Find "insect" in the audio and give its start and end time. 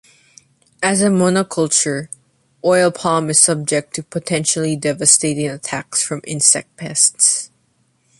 6.23-6.75